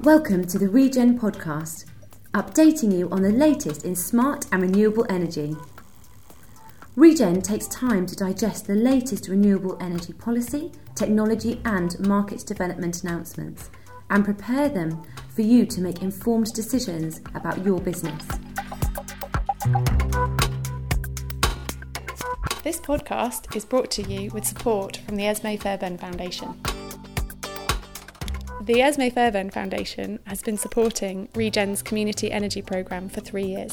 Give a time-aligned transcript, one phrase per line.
[0.00, 1.84] Welcome to the Regen podcast,
[2.32, 5.56] updating you on the latest in smart and renewable energy.
[6.94, 13.68] Regen takes time to digest the latest renewable energy policy, technology, and market development announcements
[14.10, 18.26] and prepare them for you to make informed decisions about your business.
[22.66, 26.60] This podcast is brought to you with support from the Esmee Fairbairn Foundation.
[28.62, 33.72] The Esmee Fairbairn Foundation has been supporting Regen's community energy programme for three years.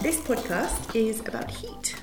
[0.00, 2.00] This podcast is about heat.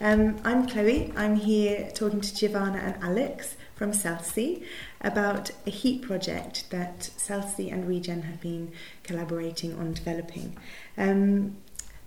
[0.00, 1.12] Um, I'm Chloe.
[1.14, 4.60] I'm here talking to Giovanna and Alex from SELCE
[5.00, 8.72] about a heat project that SELCE and Regen have been
[9.04, 10.56] collaborating on developing.
[10.98, 11.56] Um,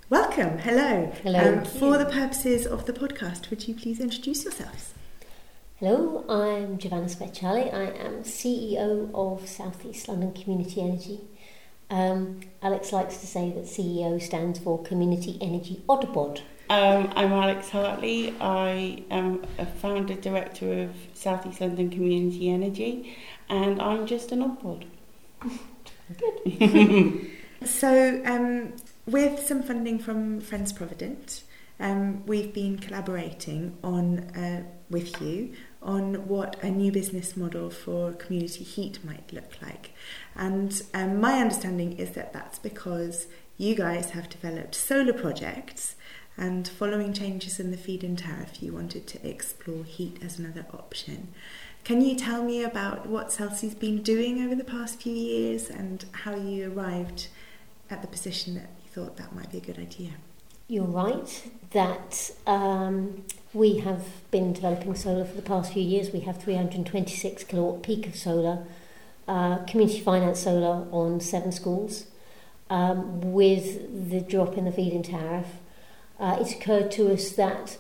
[0.09, 1.09] Welcome, hello.
[1.23, 1.59] Hello.
[1.59, 4.93] Um, for the purposes of the podcast, would you please introduce yourselves?
[5.77, 7.73] Hello, I'm Giovanna Speciale.
[7.73, 11.21] I am CEO of South East London Community Energy.
[11.89, 16.41] Um, Alex likes to say that CEO stands for Community Energy Oddbod.
[16.71, 18.33] Um, I'm Alex Hartley.
[18.39, 23.17] I am a founder director of Southeast London Community Energy,
[23.49, 24.85] and I'm just an oddbod.
[26.17, 27.29] Good.
[27.67, 28.71] so, um,
[29.05, 31.43] with some funding from Friends Provident,
[31.81, 38.13] um, we've been collaborating on uh, with you on what a new business model for
[38.13, 39.91] community heat might look like.
[40.37, 43.27] And um, my understanding is that that's because
[43.57, 45.97] you guys have developed solar projects
[46.37, 51.27] and following changes in the feed-in tariff you wanted to explore heat as another option.
[51.83, 56.05] Can you tell me about what SELCE's been doing over the past few years and
[56.11, 57.27] how you arrived
[57.91, 60.11] at the position that you thought that might be a good idea.
[60.67, 66.11] You're right that um, we have been developing solar for the past few years.
[66.11, 68.65] We have 326 kilowatt peak of solar,
[69.27, 72.05] uh, community finance solar on seven schools.
[72.69, 75.47] Um, with the drop in the feed-in tariff,
[76.21, 77.77] uh, it occurred to us that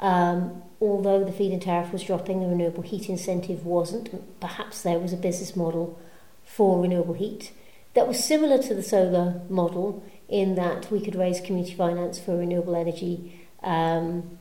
[0.00, 4.40] um, although the feed-in tariff was dropping, the renewable heat incentive wasn't.
[4.40, 5.98] Perhaps there was a business model
[6.44, 7.52] for renewable heat
[7.94, 12.36] that was similar to the solar model in that we could raise community finance for
[12.36, 14.38] renewable energy um,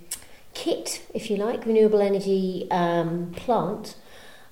[0.53, 3.95] kit, if you like, renewable energy um, plant,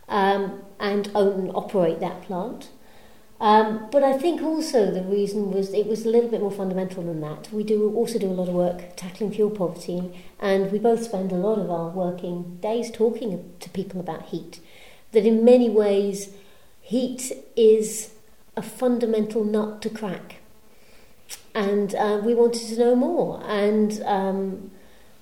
[0.07, 2.69] um, and own and operate that plant.
[3.43, 7.03] Um, but I think also the reason was it was a little bit more fundamental
[7.03, 7.49] than that.
[7.51, 11.33] We do also do a lot of work tackling fuel poverty, and we both spend
[11.33, 14.61] a lot of our working days talking to people about heat.
[15.11, 16.29] That in many ways,
[16.79, 18.13] heat is
[18.55, 20.35] a fundamental nut to crack
[21.55, 23.43] and uh, we wanted to know more.
[23.45, 24.71] And um,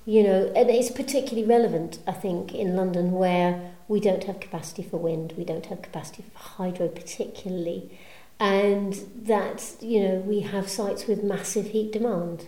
[0.06, 4.84] you know, and it's particularly relevant, I think, in London where we don't have capacity
[4.84, 7.98] for wind, we don't have capacity for hydro, particularly,
[8.41, 12.47] and that you know we have sites with massive heat demand.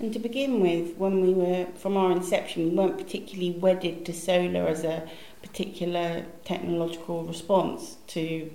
[0.00, 4.12] And to begin with, when we were from our inception, we weren't particularly wedded to
[4.14, 5.06] solar as a
[5.42, 8.50] particular technological response to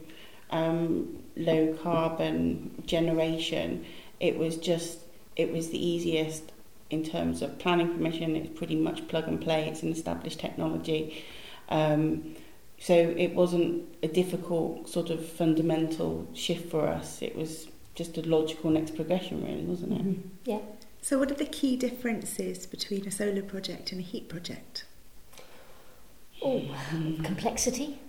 [0.52, 3.86] um, low carbon generation
[4.24, 5.00] it was just
[5.36, 6.54] it was the easiest
[6.90, 8.38] in terms of planning permission.
[8.38, 9.68] It's pretty much plug and play.
[9.68, 11.26] It's an established technology.
[11.68, 12.36] Um,
[12.84, 17.22] so it wasn't a difficult sort of fundamental shift for us.
[17.22, 20.06] It was just a logical next progression, really, wasn't it?
[20.06, 20.28] Mm-hmm.
[20.44, 20.60] Yeah.
[21.02, 24.84] So, what are the key differences between a solar project and a heat project?
[26.44, 26.62] Oh,
[27.24, 28.00] complexity.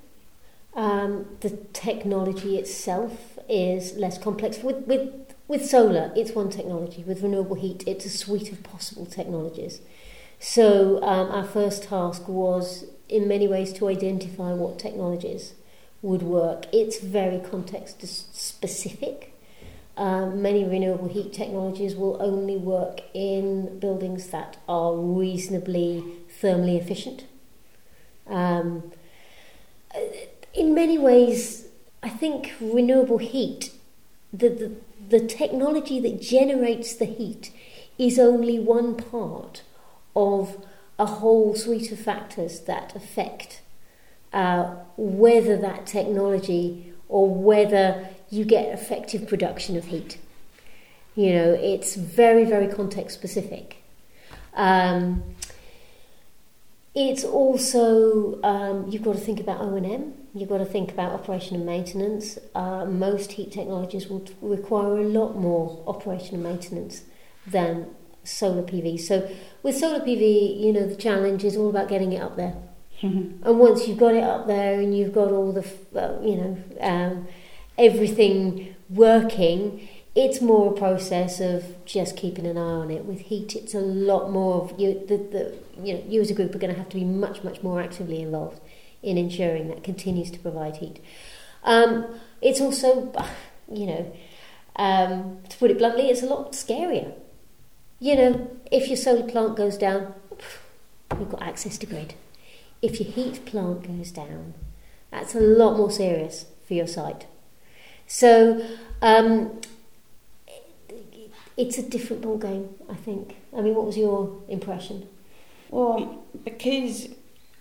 [0.74, 4.58] Um, the technology itself is less complex.
[4.58, 7.04] With, with with solar, it's one technology.
[7.04, 9.82] With renewable heat, it's a suite of possible technologies.
[10.40, 15.54] So um, our first task was, in many ways, to identify what technologies
[16.02, 16.66] would work.
[16.72, 19.32] It's very context specific.
[19.96, 26.02] Um, many renewable heat technologies will only work in buildings that are reasonably
[26.40, 27.24] thermally efficient.
[28.26, 28.90] Um,
[30.52, 31.68] in many ways,
[32.02, 33.70] I think renewable heat,
[34.32, 34.72] the, the,
[35.08, 37.52] the technology that generates the heat
[37.96, 39.62] is only one part
[40.16, 40.58] of
[40.98, 43.60] a whole suite of factors that affect
[44.32, 50.18] uh, whether that technology or whether you get effective production of heat.
[51.14, 53.76] You know, it's very, very context specific.
[54.54, 55.22] Um,
[56.94, 60.90] it's also um, you've got to think about O and M You've got to think
[60.90, 62.38] about operation and maintenance.
[62.56, 67.02] Uh, most heat technologies will require a lot more operation and maintenance
[67.46, 67.94] than
[68.24, 69.00] solar PV.
[69.00, 69.30] So
[69.62, 72.54] with solar PV, you know, the challenge is all about getting it up there.
[73.44, 76.58] And once you've got it up there and you've got all the, uh, you know,
[76.80, 77.28] um,
[77.76, 83.04] everything working, it's more a process of just keeping an eye on it.
[83.04, 85.04] With heat, it's a lot more of you.
[85.06, 87.42] The, the you know, you as a group are going to have to be much,
[87.42, 88.60] much more actively involved
[89.02, 91.00] in ensuring that continues to provide heat.
[91.64, 92.06] Um,
[92.40, 93.12] it's also,
[93.72, 94.16] you know,
[94.76, 97.12] um, to put it bluntly, it's a lot scarier.
[98.04, 100.12] You know, if your solar plant goes down,
[101.18, 102.12] you've got access to grid.
[102.82, 104.52] If your heat plant goes down,
[105.10, 107.24] that's a lot more serious for your site.
[108.06, 108.62] So
[109.00, 109.58] um,
[111.56, 113.36] it's a different ball game, I think.
[113.56, 115.08] I mean, what was your impression?
[115.70, 117.08] Well, because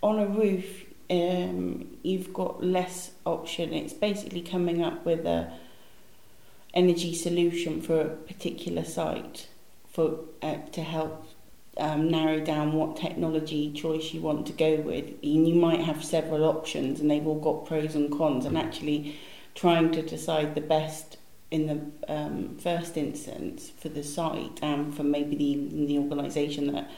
[0.01, 3.71] on a roof um, you've got less option.
[3.71, 5.53] It's basically coming up with a
[6.73, 9.47] energy solution for a particular site
[9.93, 11.25] for uh, to help
[11.77, 15.05] um, narrow down what technology choice you want to go with.
[15.23, 18.45] And you might have several options, and they've all got pros and cons.
[18.45, 19.15] And actually,
[19.55, 21.17] trying to decide the best
[21.51, 26.89] in the um, first instance for the site and for maybe the the organisation that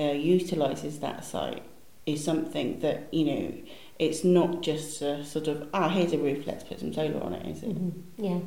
[0.00, 1.62] uh, utilises that site
[2.04, 3.54] is something that you know
[4.00, 7.32] it's not just a sort of ah here's a roof let's put some solar on
[7.34, 8.24] it is it Mm-hmm.
[8.24, 8.40] Yeah.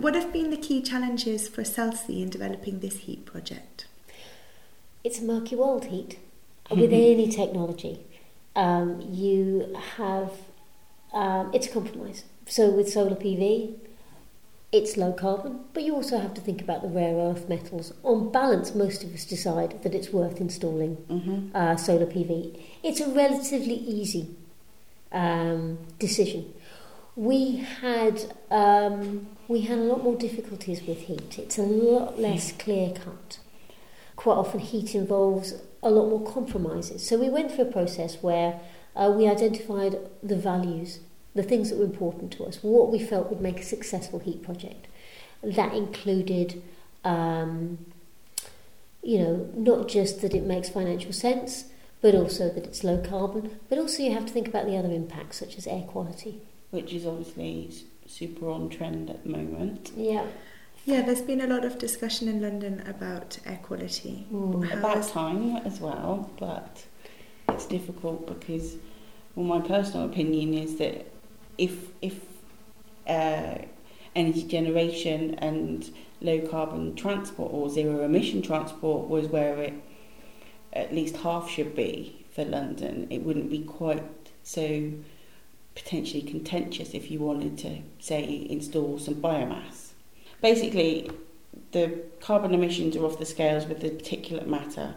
[0.00, 3.84] What have been the key challenges for SELCE in developing this heat project?
[5.04, 6.18] It's a murky world, heat.
[6.70, 8.00] With any technology,
[8.56, 10.32] um, you have
[11.12, 12.24] um, it's a compromise.
[12.46, 13.74] So with solar PV,
[14.72, 17.92] it's low carbon, but you also have to think about the rare earth metals.
[18.02, 21.54] On balance, most of us decide that it's worth installing mm-hmm.
[21.54, 22.58] uh, solar PV.
[22.82, 24.34] It's a relatively easy
[25.12, 26.54] um, decision.
[27.16, 31.36] We had um, we had a lot more difficulties with heat.
[31.36, 33.40] It's a lot less clear cut.
[34.14, 37.04] Quite often, heat involves a lot more compromises.
[37.04, 38.60] So we went through a process where
[38.94, 41.00] uh, we identified the values,
[41.34, 44.40] the things that were important to us, what we felt would make a successful heat
[44.40, 44.86] project.
[45.42, 46.62] That included,
[47.02, 47.86] um,
[49.02, 51.64] you know, not just that it makes financial sense,
[52.00, 53.58] but also that it's low carbon.
[53.68, 56.40] But also, you have to think about the other impacts, such as air quality.
[56.70, 57.70] Which is obviously
[58.06, 60.26] super on trend at the moment Yeah.
[60.86, 64.26] Yeah, there's been a lot of discussion in London about air quality.
[64.32, 64.72] Mm.
[64.72, 66.84] About is- time as well but
[67.48, 68.76] it's difficult because
[69.34, 71.06] well my personal opinion is that
[71.58, 72.20] if if
[73.06, 73.58] uh,
[74.16, 75.90] energy generation and
[76.20, 79.74] low carbon transport or zero emission transport was where it
[80.72, 84.04] at least half should be for London it wouldn't be quite
[84.42, 84.92] so
[85.82, 89.92] potentially contentious if you wanted to say install some biomass.
[90.42, 91.10] Basically
[91.72, 94.94] the carbon emissions are off the scales with the particulate matter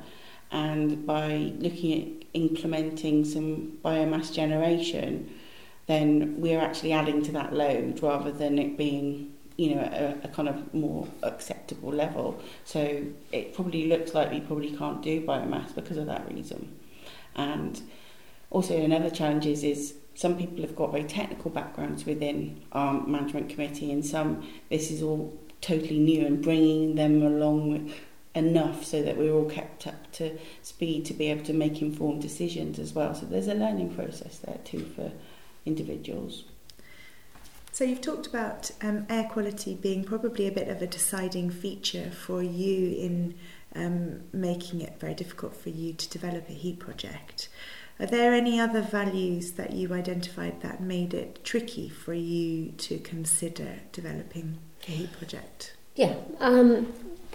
[0.51, 5.33] and by looking at implementing some biomass generation
[5.87, 10.27] then we're actually adding to that load rather than it being you know a, a
[10.29, 12.39] kind of more acceptable level.
[12.65, 16.75] So it probably looks like we probably can't do biomass because of that reason.
[17.35, 17.81] And
[18.49, 23.49] also another challenge is, is some people have got very technical backgrounds within our management
[23.49, 27.91] committee and some this is all totally new and bringing them along
[28.35, 32.21] enough so that we're all kept up to speed to be able to make informed
[32.21, 33.13] decisions as well.
[33.13, 35.11] So there's a learning process there too for
[35.65, 36.45] individuals.
[37.71, 42.11] So you've talked about um, air quality being probably a bit of a deciding feature
[42.11, 43.35] for you in
[43.75, 47.49] um, making it very difficult for you to develop a heat project.
[47.99, 52.97] Are there any other values that you identified that made it tricky for you to
[52.99, 54.57] consider developing
[54.87, 55.75] a heat project?
[55.95, 56.15] Yeah.
[56.39, 56.91] Um,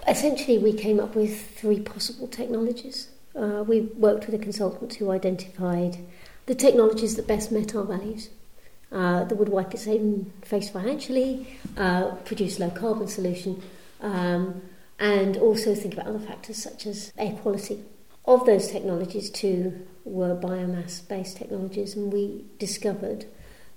[0.06, 3.08] essentially, we came up with three possible technologies.
[3.36, 5.98] Uh, we worked with a consultant who identified
[6.46, 8.30] the technologies that best met our values,
[8.90, 13.62] uh, that would wipe its own face financially, uh, produce low carbon solution,
[14.00, 14.62] um,
[14.98, 17.84] and also think about other factors such as air quality.
[18.28, 23.24] Of those technologies, two were biomass based technologies, and we discovered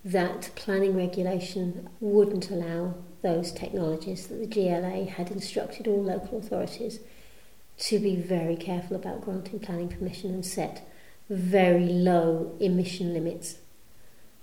[0.04, 7.00] that planning regulation wouldn't allow those technologies, that the GLA had instructed all local authorities
[7.78, 10.86] to be very careful about granting planning permission and set
[11.30, 13.56] very low emission limits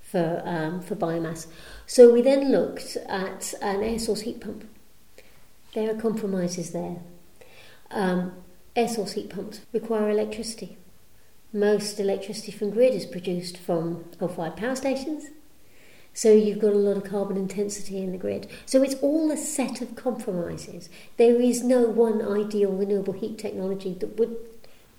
[0.00, 1.48] for, um, for biomass.
[1.86, 4.66] So we then looked at an air source heat pump.
[5.74, 6.96] There are compromises there.
[7.90, 8.32] Um,
[8.78, 10.78] air source heat pumps require electricity.
[11.52, 15.26] most electricity from grid is produced from coal-fired power stations.
[16.12, 18.48] So you've got a lot of carbon intensity in the grid.
[18.66, 20.88] So it's all a set of compromises.
[21.16, 24.36] There is no one ideal renewable heat technology that would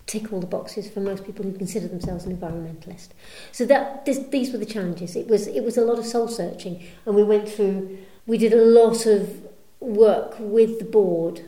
[0.06, 3.10] tick all the boxes for most people who consider themselves an environmentalist.
[3.52, 5.16] So that this, these were the challenges.
[5.16, 8.00] It was it was a lot of soul searching, and we went through.
[8.26, 9.48] We did a lot of
[9.80, 11.42] work with the board,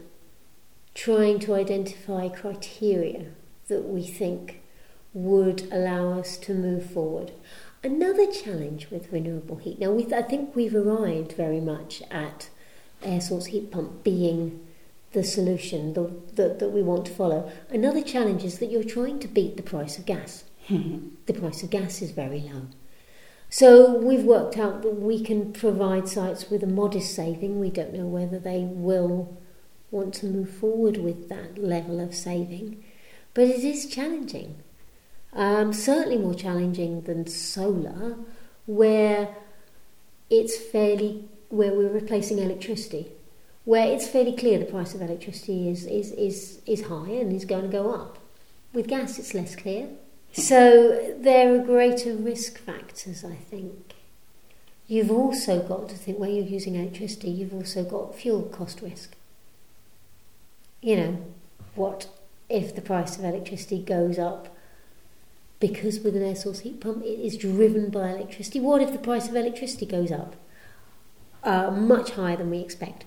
[0.94, 3.28] trying to identify criteria
[3.68, 4.62] that we think
[5.14, 7.32] would allow us to move forward.
[7.84, 9.80] Another challenge with renewable heat.
[9.80, 12.50] Now, we, I think we've arrived very much at
[13.02, 14.66] air source heat pump being
[15.14, 17.52] the solution the, the, that we want to follow.
[17.70, 20.44] Another challenge is that you're trying to beat the price of gas.
[20.70, 22.68] the price of gas is very low.
[23.50, 27.60] So we've worked out that we can provide sites with a modest saving.
[27.60, 29.41] We don't know whether they will
[29.92, 32.84] want to move forward with that level of saving,
[33.34, 34.56] but it is challenging.
[35.34, 38.18] Um, certainly more challenging than solar,
[38.66, 39.36] where
[40.30, 43.12] it's fairly where we're replacing electricity,
[43.66, 47.46] where it's fairly clear the price of electricity is is is, is high and is
[47.46, 48.18] going to go up.
[48.74, 49.90] With gas, it's less clear.
[50.34, 53.94] So there are greater risk factors, I think.
[54.88, 59.16] You've also got to think when you're using electricity, you've also got fuel cost risk.
[60.82, 61.26] You know,
[61.76, 62.08] what
[62.50, 64.56] if the price of electricity goes up
[65.60, 68.60] because with an air source heat pump it is driven by electricity?
[68.60, 70.36] What if the price of electricity goes up
[71.44, 73.06] uh, much higher than we expect?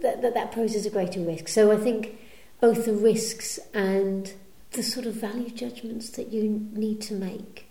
[0.00, 1.48] That, that, that poses a greater risk.
[1.48, 2.18] So I think
[2.60, 4.32] both the risks and
[4.72, 7.66] the sort of value judgments that you need to make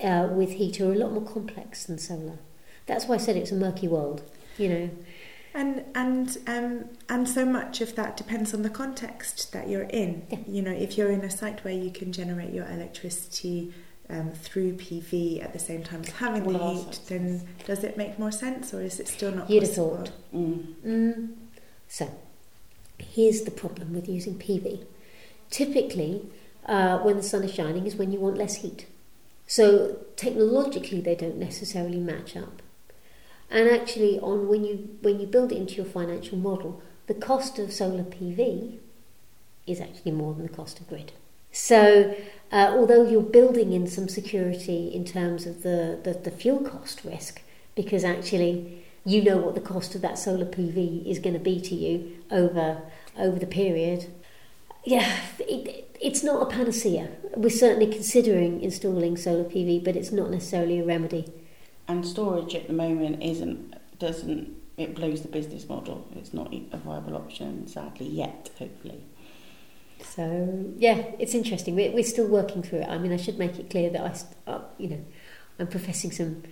[0.00, 2.38] uh, with heat are a lot more complex than solar.
[2.86, 4.22] That's why I said it's a murky world,
[4.58, 4.90] you know.
[5.56, 10.26] And and um, and so much of that depends on the context that you're in.
[10.30, 10.38] Yeah.
[10.46, 13.72] You know, if you're in a site where you can generate your electricity
[14.10, 16.98] um, through PV at the same time as having All the heat, sites.
[16.98, 20.10] then does it make more sense, or is it still not You'd have thought.
[20.34, 20.74] Mm.
[20.86, 21.34] Mm.
[21.88, 22.10] So,
[22.98, 24.84] here's the problem with using PV.
[25.50, 26.28] Typically,
[26.66, 28.86] uh, when the sun is shining is when you want less heat.
[29.46, 32.60] So technologically, they don't necessarily match up.
[33.50, 37.58] And actually, on when you when you build it into your financial model, the cost
[37.58, 38.78] of solar PV
[39.66, 41.12] is actually more than the cost of grid.
[41.52, 42.14] So,
[42.52, 47.02] uh, although you're building in some security in terms of the, the, the fuel cost
[47.02, 47.40] risk,
[47.74, 51.60] because actually you know what the cost of that solar PV is going to be
[51.60, 52.82] to you over
[53.16, 54.12] over the period.
[54.84, 57.08] Yeah, it, it's not a panacea.
[57.36, 61.32] We're certainly considering installing solar PV, but it's not necessarily a remedy.
[61.88, 66.06] And storage at the moment isn't doesn't it blows the business model.
[66.16, 68.50] It's not a viable option, sadly, yet.
[68.58, 69.02] Hopefully,
[70.00, 71.74] So yeah, it's interesting.
[71.74, 72.88] We're, we're still working through it.
[72.88, 75.04] I mean, I should make it clear that I, uh, you know,
[75.58, 76.42] I'm professing some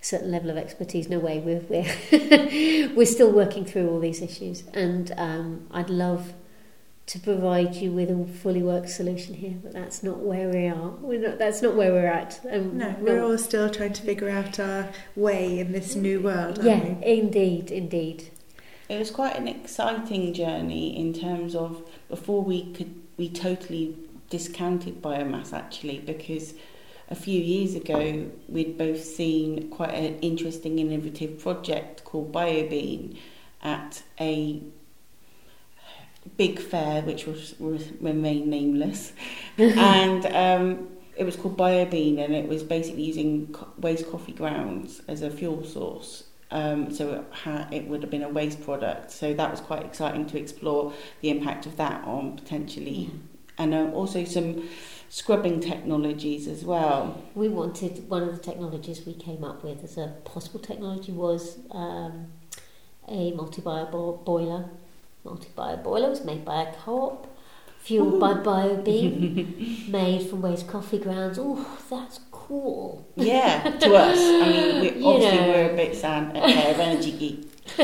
[0.00, 1.08] certain level of expertise.
[1.08, 6.34] No way, we're we're, we're still working through all these issues, and um, I'd love
[7.10, 10.90] to provide you with a fully worked solution here, but that's not where we are.
[11.00, 12.38] We're not, that's not where we're at.
[12.48, 16.60] Um, No, we're all still trying to figure out our way in this new world,
[16.60, 17.04] aren't yeah, we?
[17.04, 18.30] indeed, indeed.
[18.88, 23.96] it was quite an exciting journey in terms of before we could we totally
[24.30, 26.54] discounted biomass actually because
[27.08, 33.16] a few years ago we'd both seen quite an interesting innovative project called BioBean
[33.62, 34.62] at a
[36.36, 39.12] big fair which was, was remain nameless.
[39.58, 45.02] And um, it was called BioBean and it was basically using co- waste coffee grounds
[45.06, 46.24] as a fuel source.
[46.50, 49.10] Um, so it, ha- it would have been a waste product.
[49.10, 53.10] So that was quite exciting to explore the impact of that on potentially.
[53.58, 54.68] And uh, also some
[55.10, 57.22] scrubbing technologies as well.
[57.34, 61.58] We wanted one of the technologies we came up with as a possible technology was
[61.72, 62.32] um,
[63.08, 63.86] a multi-bio
[64.24, 64.70] boiler.
[65.24, 67.26] Multi-bio boiler was made by a co-op,
[67.78, 71.38] fueled by BioBean, made from waste coffee grounds.
[71.40, 73.06] Oh, that's cool.
[73.16, 75.48] yeah to us I mean we, obviously know.
[75.48, 77.46] we're a bit sad uh, energy geek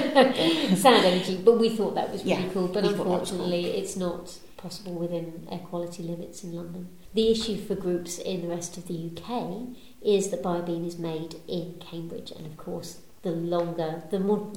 [0.76, 2.66] Sound energy, but we thought that was really Yeah, cool.
[2.68, 6.88] But we thought that was unfortunately, it's not possible within air quality limits in London.
[7.14, 9.68] The issue for groups in the rest of the UK
[10.02, 14.52] is that BioBean is made in Cambridge, and of course, the longer, the more,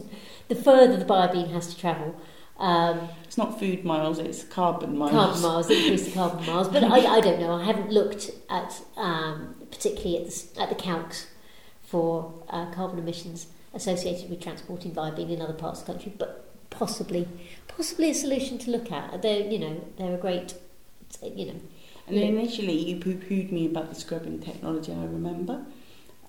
[0.47, 2.19] the further the BioBean has to travel.
[2.59, 6.67] Um, it's not food miles it's carbon miles carbon miles, increase the carbon miles.
[6.67, 7.53] But I, I don't know.
[7.53, 11.27] I haven't looked at um, particularly at the, at the calcs
[11.81, 16.13] for uh, carbon emissions associated with transporting BioBean in other parts of the country.
[16.17, 17.27] But possibly,
[17.67, 19.21] possibly a solution to look at.
[19.21, 20.55] They're you know they're a great
[21.23, 21.59] you know
[22.07, 24.91] And initially, you poo-pooed me about the scrubbing technology.
[24.91, 25.65] I remember,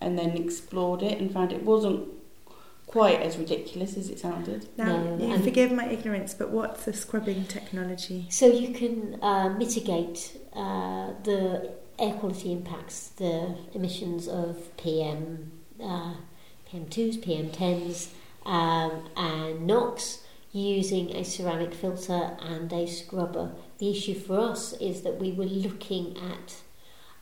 [0.00, 2.08] and then explored it and found it wasn't
[2.94, 4.60] quite as ridiculous as it sounded.
[4.76, 8.26] Now, No, you and- forgive my ignorance, but what's the scrubbing technology?
[8.30, 11.70] So you can uh, mitigate uh, the
[12.00, 16.14] air quality impacts, the emissions of PM, uh,
[16.68, 18.08] PM2s, PM10s,
[18.44, 23.52] um, and NOx using a ceramic filter and a scrubber.
[23.78, 26.56] The issue for us is that we were looking at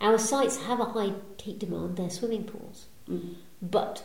[0.00, 3.34] our sites have a high heat demand, they're swimming pools, Mm.
[3.60, 4.02] but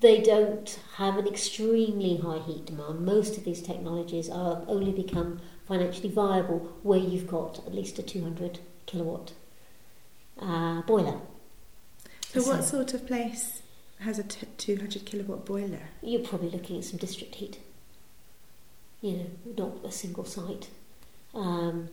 [0.00, 3.00] they don't have an extremely high heat demand.
[3.00, 8.02] Most of these technologies are only become financially viable where you've got at least a
[8.02, 9.32] 200 kilowatt
[10.40, 11.20] uh, boiler.
[12.32, 13.62] So, what sort of place
[14.00, 15.82] has a t- 200 kilowatt boiler?
[16.02, 17.58] You're probably looking at some district heat.
[19.02, 19.26] You know,
[19.56, 20.68] not a single site.
[21.34, 21.88] Um,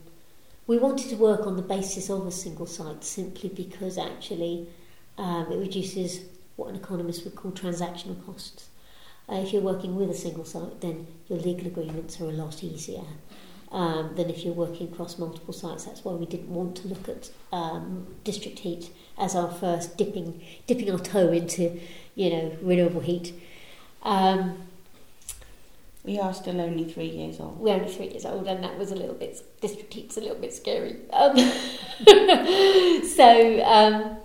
[0.66, 4.68] we wanted to work on the basis of a single site simply because actually
[5.16, 6.20] um, it reduces
[6.58, 8.68] what an economist would call transactional costs.
[9.30, 12.64] Uh, if you're working with a single site, then your legal agreements are a lot
[12.64, 13.04] easier
[13.70, 15.84] um, than if you're working across multiple sites.
[15.84, 20.42] That's why we didn't want to look at um, district heat as our first dipping
[20.66, 21.78] dipping our toe into,
[22.14, 23.34] you know, renewable heat.
[24.02, 24.64] Um,
[26.04, 27.58] We are still only three years old.
[27.60, 30.38] we're only three years old, and that was a little bit district heat's a little
[30.38, 30.96] bit scary.
[31.12, 31.36] Um,
[33.18, 34.16] so um,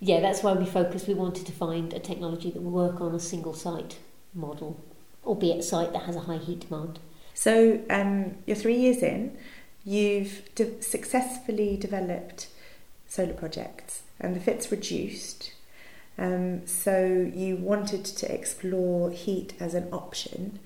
[0.00, 1.08] yeah, that's why we focused.
[1.08, 3.98] We wanted to find a technology that will work on a single site
[4.32, 4.80] model,
[5.24, 7.00] albeit a site that has a high heat demand.
[7.34, 9.36] So, um, you're three years in,
[9.84, 12.48] you've de- successfully developed
[13.06, 15.52] solar projects, and the fit's reduced.
[16.16, 20.58] Um, so, you wanted to explore heat as an option.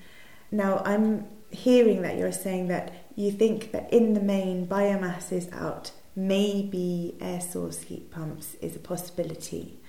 [0.51, 5.51] Now, I'm hearing that you're saying that you think that in the main, biomass is
[5.51, 9.79] out, maybe air source heat pumps is a possibility.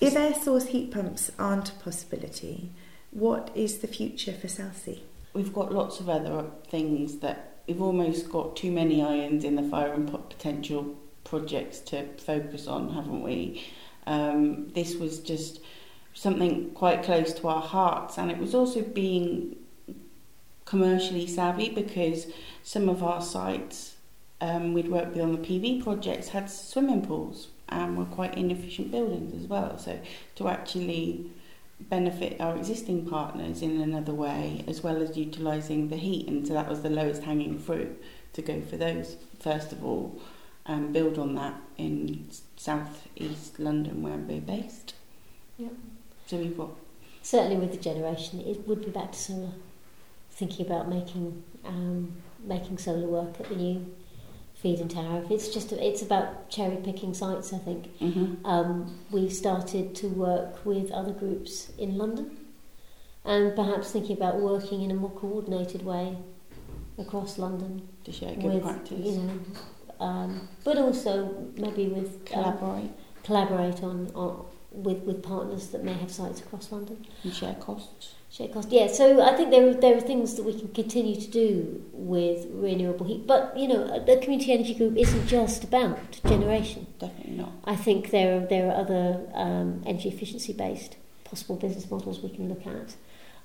[0.00, 2.70] If air source heat pumps aren't a possibility,
[3.10, 5.00] what is the future for SELCE?
[5.32, 9.62] We've got lots of other things that we've almost got too many irons in the
[9.62, 13.64] fire and pot- potential projects to focus on, haven't we?
[14.06, 15.60] Um, this was just
[16.14, 19.56] something quite close to our hearts, and it was also being
[20.64, 22.26] commercially savvy because
[22.62, 23.95] some of our sites
[24.40, 28.90] um, we'd worked with on the PV projects had swimming pools and were quite inefficient
[28.90, 29.78] buildings as well.
[29.78, 29.98] So
[30.36, 31.30] to actually
[31.80, 36.54] benefit our existing partners in another way, as well as utilising the heat, and so
[36.54, 38.02] that was the lowest hanging fruit
[38.34, 40.20] to go for those first of all,
[40.64, 44.94] and build on that in south east London where we're based.
[45.58, 45.72] Yep.
[46.26, 46.70] So we've got
[47.26, 49.50] Certainly, with the generation, it would be back to solar.
[50.30, 52.12] Thinking about making um,
[52.44, 53.84] making solar work at the new
[54.56, 55.30] feed-in tariff.
[55.30, 57.52] It's just it's about cherry picking sites.
[57.52, 58.44] I think mhm.
[58.44, 62.36] um, we've started to work with other groups in London,
[63.24, 66.16] and perhaps thinking about working in a more coordinated way
[66.98, 69.40] across London to share good with practice, you know,
[70.00, 72.90] um, but also maybe with um, collaborate
[73.22, 77.04] collaborate on, on with with partners that may have sites across London.
[77.22, 78.14] and share costs.
[78.28, 78.88] Share cost, yeah.
[78.88, 82.46] So I think there are, there are things that we can continue to do with
[82.50, 83.26] renewable heat.
[83.26, 86.86] But you know, the community energy group isn't just about generation.
[86.98, 87.52] Definitely not.
[87.64, 92.30] I think there are there are other um, energy efficiency based possible business models we
[92.30, 92.96] can look at.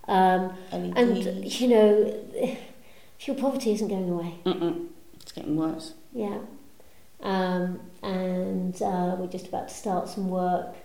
[0.08, 2.58] Um, and you know,
[3.18, 4.36] fuel poverty isn't going away.
[4.46, 4.88] Mm-mm.
[5.22, 5.94] It's getting worse.
[6.12, 6.40] Yeah.
[7.22, 10.76] Um, and uh, we're just about to start some work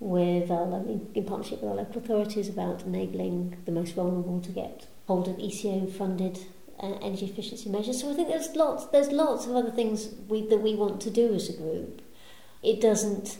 [0.00, 4.50] with our, lo- in partnership with our local authorities about enabling the most vulnerable to
[4.50, 6.38] get hold of ECO funded
[6.80, 8.00] uh, energy efficiency measures.
[8.00, 11.10] So I think there's lots there's lots of other things we, that we want to
[11.10, 12.02] do as a group.
[12.62, 13.38] It doesn't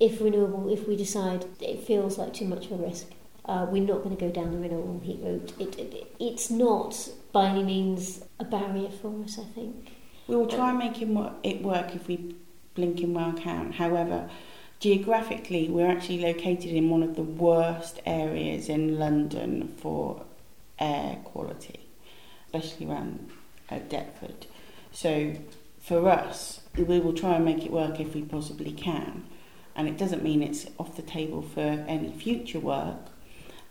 [0.00, 3.06] if renewable if we decide it feels like too much of a risk.
[3.44, 5.54] Uh, we're not going to go down the renewable heat route.
[5.58, 9.92] It, it, it's not by any means a barrier for us, I think.
[10.26, 12.34] We will try and make it work, if we
[12.74, 13.72] blink in well can.
[13.72, 14.28] However,
[14.80, 20.24] geographically, we're actually located in one of the worst areas in London for
[20.78, 21.80] air quality,
[22.46, 23.30] especially around
[23.70, 24.46] uh, Deptford.
[24.92, 25.34] So,
[25.80, 29.24] for us, we will try and make it work if we possibly can.
[29.74, 32.98] And it doesn't mean it's off the table for any future work.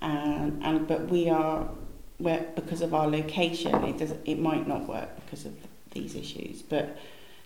[0.02, 1.70] And, and but we are,
[2.17, 5.54] where because of our location, it does it might not work because of
[5.91, 6.62] these issues.
[6.62, 6.98] But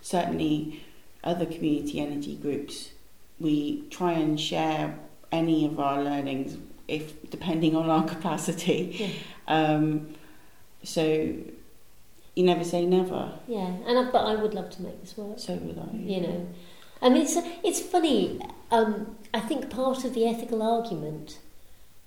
[0.01, 0.83] certainly,
[1.23, 2.89] other community energy groups,
[3.41, 4.97] we try and share
[5.31, 8.95] any of our learnings, if depending on our capacity.
[8.99, 9.09] Yeah.
[9.47, 10.15] Um,
[10.83, 11.03] so
[12.35, 13.33] you never say never.
[13.47, 15.39] Yeah, and I, but I would love to make this work.
[15.39, 15.95] So would I.
[15.97, 16.47] You know,
[17.01, 18.39] I mean, it's it's funny.
[18.71, 21.39] Um, I think part of the ethical argument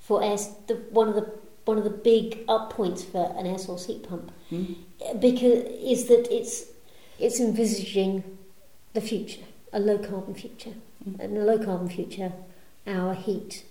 [0.00, 1.30] for air, the, one of the
[1.64, 4.76] one of the big up points for an air source heat pump Mm.
[5.20, 6.64] because is that it's
[7.18, 8.22] it's envisaging
[8.92, 10.74] the future, a low carbon future.
[11.06, 12.32] In a low carbon future,
[12.86, 13.64] our heat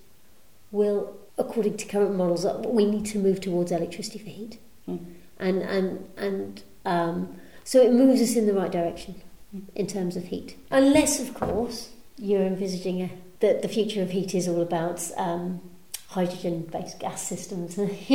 [0.72, 5.00] will, according to current models, uh, we need to move towards electricity for heat, Mm.
[5.39, 9.15] and and and um, so it moves us in the right direction
[9.56, 9.62] Mm.
[9.76, 10.58] in terms of heat.
[10.72, 15.62] Unless, of course, you're envisaging a, that the future of heat is all about um,
[16.10, 17.76] hydrogen-based gas systems.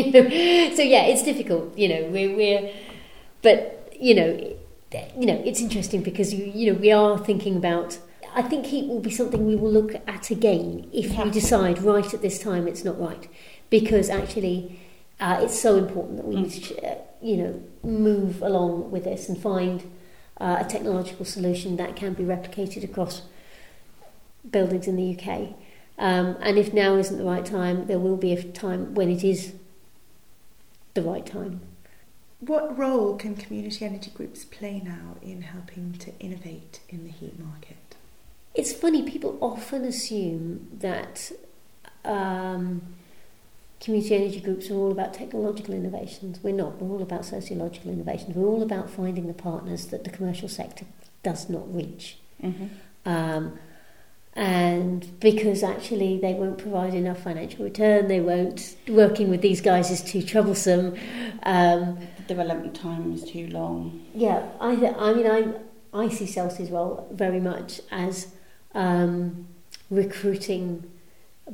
[0.77, 1.77] So yeah, it's difficult.
[1.77, 2.73] You know, we're, we're
[3.43, 4.31] but you know,
[5.19, 7.99] you know, it's interesting because you you know we are thinking about.
[8.35, 11.25] I think heat will be something we will look at again if Yeah.
[11.25, 13.29] we decide right at this time it's not right,
[13.71, 14.81] because actually
[15.21, 16.43] uh, it's so important that we Mm.
[16.43, 19.83] need to, uh, you know move along with this and find
[20.41, 23.23] uh, a technological solution that can be replicated across
[24.49, 25.55] buildings in the UK.
[25.99, 29.25] Um, and if now isn't the right time, there will be a time when it
[29.25, 29.55] is
[30.95, 31.61] the right time.
[32.39, 37.37] What role can community energy groups play now in helping to innovate in the heat
[37.41, 37.78] market?
[38.55, 41.31] It's funny, people often assume that
[42.05, 42.83] um,
[43.81, 46.41] community energy groups are all about technological innovations.
[46.43, 46.81] We're not.
[46.81, 48.35] We're all about sociological innovations.
[48.35, 50.87] We're all about finding the partners that the commercial sector
[51.23, 52.19] does not reach.
[52.43, 52.67] Mm-hmm.
[53.07, 53.59] Um,
[54.35, 58.77] and because actually they won't provide enough financial return, they won't.
[58.89, 60.97] Working with these guys is too troublesome.
[61.45, 64.05] Um, The development time is too long.
[64.15, 65.55] yeah, I, th- I mean, I,
[65.93, 68.29] I see SELCE's role very much as
[68.75, 69.49] um,
[69.91, 70.91] recruiting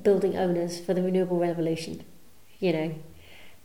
[0.02, 2.04] building owners for the renewable revolution.
[2.58, 2.94] You know,